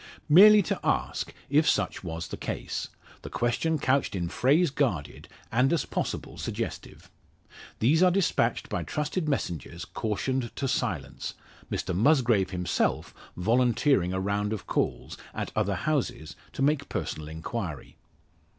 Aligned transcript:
Merely 0.29 0.63
to 0.63 0.79
ask 0.83 1.31
if 1.47 1.69
such 1.69 2.03
was 2.03 2.29
the 2.29 2.35
case, 2.35 2.87
the 3.21 3.29
question 3.29 3.77
couched 3.77 4.15
in 4.15 4.29
phrase 4.29 4.71
guarded, 4.71 5.27
and 5.51 5.71
as 5.71 5.85
possible 5.85 6.39
suggestive. 6.39 7.11
These 7.77 8.01
are 8.01 8.09
dispatched 8.09 8.67
by 8.67 8.81
trusted 8.81 9.29
messengers, 9.29 9.85
cautioned 9.85 10.55
to 10.55 10.67
silence; 10.67 11.35
Mr 11.71 11.95
Musgrave 11.95 12.49
himself 12.49 13.13
volunteering 13.37 14.11
a 14.11 14.19
round 14.19 14.53
of 14.53 14.65
calls, 14.65 15.19
at 15.35 15.51
other 15.55 15.75
houses, 15.75 16.35
to 16.53 16.63
make 16.63 16.89
personal 16.89 17.27
inquiry. 17.27 17.97